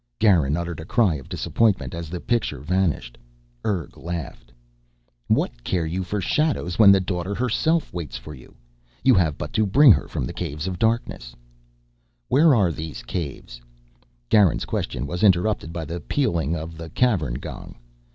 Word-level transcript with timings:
Garin 0.17 0.57
uttered 0.57 0.79
a 0.79 0.83
cry 0.85 1.13
of 1.17 1.29
disappointment 1.29 1.93
as 1.93 2.09
the 2.09 2.19
picture 2.19 2.57
vanished. 2.59 3.19
Urg 3.63 3.95
laughed. 3.95 4.51
"What 5.27 5.63
care 5.63 5.85
you 5.85 6.01
for 6.03 6.19
shadows 6.19 6.79
when 6.79 6.91
the 6.91 6.99
Daughter 6.99 7.35
herself 7.35 7.93
waits 7.93 8.17
for 8.17 8.33
you? 8.33 8.55
You 9.03 9.13
have 9.13 9.37
but 9.37 9.53
to 9.53 9.63
bring 9.67 9.91
her 9.91 10.07
from 10.07 10.25
the 10.25 10.33
Caves 10.33 10.65
of 10.65 10.79
Darkness" 10.79 11.35
"Where 12.29 12.55
are 12.55 12.71
these 12.71 13.03
Caves" 13.03 13.61
Garin's 14.31 14.65
question 14.65 15.05
was 15.05 15.21
interrupted 15.21 15.71
by 15.71 15.85
the 15.85 15.99
pealing 15.99 16.55
of 16.55 16.77
the 16.77 16.89
Cavern 16.89 17.35
gong. 17.35 17.75